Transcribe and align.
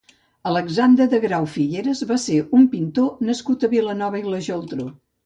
Alexandre 0.51 1.05
de 1.11 1.19
Grau 1.25 1.43
Figueras 1.55 2.01
va 2.11 2.17
ser 2.23 2.37
un 2.61 2.65
pintor 2.71 3.21
nascut 3.29 3.67
a 3.69 3.71
Vilanova 3.75 4.23
i 4.23 4.27
la 4.31 4.41
Geltrú. 4.49 4.89